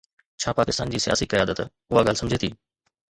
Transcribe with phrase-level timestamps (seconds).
[0.45, 2.51] ڇا پاڪستان جي سياسي قيادت اها ڳالهه سمجهي ٿي؟